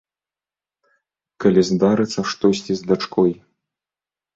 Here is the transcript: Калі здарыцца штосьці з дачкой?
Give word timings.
Калі 1.45 1.61
здарыцца 1.69 2.21
штосьці 2.33 2.73
з 2.85 2.93
дачкой? 2.93 3.31